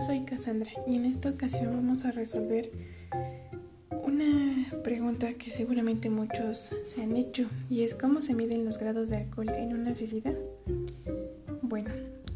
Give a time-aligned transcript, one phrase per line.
[0.00, 2.70] soy Cassandra y en esta ocasión vamos a resolver
[4.02, 9.10] una pregunta que seguramente muchos se han hecho y es cómo se miden los grados
[9.10, 10.32] de alcohol en una bebida.
[11.60, 11.90] Bueno,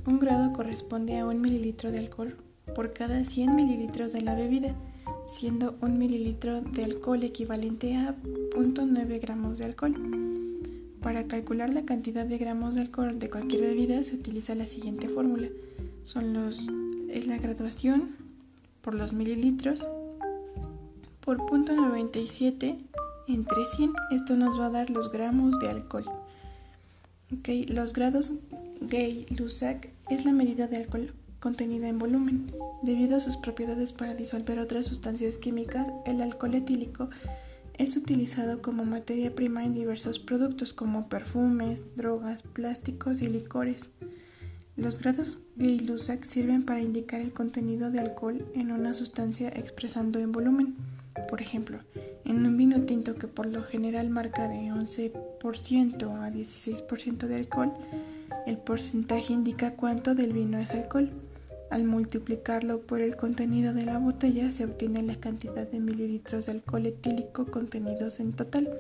[0.07, 2.37] un grado corresponde a un mililitro de alcohol
[2.75, 4.75] por cada 100 mililitros de la bebida,
[5.27, 8.15] siendo un mililitro de alcohol equivalente a
[8.55, 9.97] 0.9 gramos de alcohol.
[11.01, 15.09] Para calcular la cantidad de gramos de alcohol de cualquier bebida se utiliza la siguiente
[15.09, 15.49] fórmula.
[16.03, 16.69] Son los
[17.15, 18.17] es la graduación
[18.83, 19.87] por los mililitros
[21.21, 22.77] por punto 97
[23.29, 23.93] entre 100.
[24.11, 26.05] Esto nos va a dar los gramos de alcohol.
[27.69, 28.33] Los grados
[28.81, 32.51] Gay-Lussac es la medida de alcohol contenida en volumen.
[32.83, 37.11] Debido a sus propiedades para disolver otras sustancias químicas, el alcohol etílico
[37.79, 43.91] es utilizado como materia prima en diversos productos como perfumes, drogas, plásticos y licores.
[44.77, 50.33] Los grados Gay-Lussac sirven para indicar el contenido de alcohol en una sustancia expresando en
[50.33, 50.75] volumen.
[51.29, 51.79] Por ejemplo,
[52.25, 55.13] en un vino tinto que por lo general marca de 11%
[56.21, 57.73] a 16% de alcohol,
[58.47, 61.09] el porcentaje indica cuánto del vino es alcohol.
[61.71, 66.53] Al multiplicarlo por el contenido de la botella se obtiene la cantidad de mililitros de
[66.53, 68.77] alcohol etílico contenidos en total.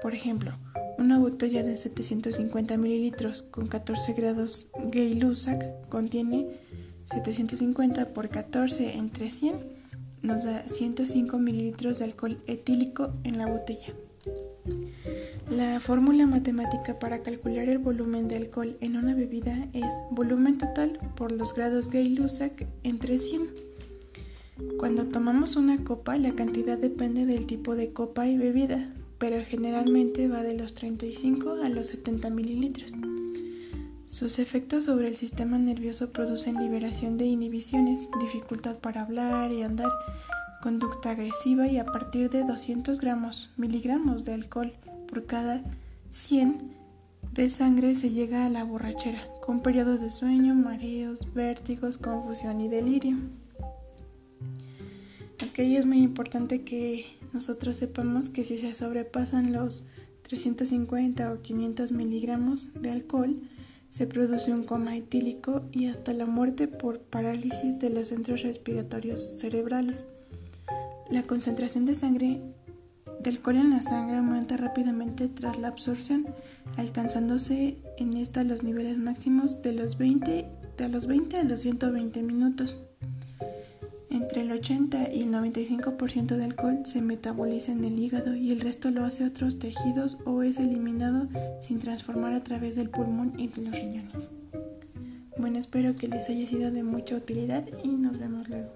[0.00, 0.52] Por ejemplo,
[0.98, 6.46] una botella de 750 mililitros con 14 grados Gay-Lussac contiene
[7.04, 9.76] 750 por 14 entre 100
[10.22, 13.94] nos da 105 mililitros de alcohol etílico en la botella.
[15.50, 20.98] La fórmula matemática para calcular el volumen de alcohol en una bebida es volumen total
[21.14, 23.42] por los grados Gay-Lussac entre 100.
[24.78, 30.28] Cuando tomamos una copa, la cantidad depende del tipo de copa y bebida pero generalmente
[30.28, 32.92] va de los 35 a los 70 mililitros.
[34.06, 39.90] Sus efectos sobre el sistema nervioso producen liberación de inhibiciones, dificultad para hablar y andar,
[40.62, 44.72] conducta agresiva y a partir de 200 gramos, miligramos de alcohol
[45.06, 45.62] por cada
[46.10, 46.76] 100
[47.36, 52.68] de sangre se llega a la borrachera, con periodos de sueño, mareos, vértigos, confusión y
[52.68, 53.18] delirio.
[55.42, 57.04] Aquí es muy importante que
[57.36, 59.84] nosotros sepamos que si se sobrepasan los
[60.22, 63.36] 350 o 500 miligramos de alcohol,
[63.90, 69.22] se produce un coma etílico y hasta la muerte por parálisis de los centros respiratorios
[69.38, 70.06] cerebrales.
[71.10, 72.40] La concentración de sangre
[73.20, 76.26] de alcohol en la sangre aumenta rápidamente tras la absorción,
[76.78, 80.46] alcanzándose en esta los niveles máximos de los 20
[80.78, 82.86] de los 20 a los 120 minutos.
[84.26, 88.60] Entre el 80 y el 95% de alcohol se metaboliza en el hígado y el
[88.60, 91.28] resto lo hace otros tejidos o es eliminado
[91.60, 94.32] sin transformar a través del pulmón y de los riñones.
[95.38, 98.72] Bueno, espero que les haya sido de mucha utilidad y nos vemos luego.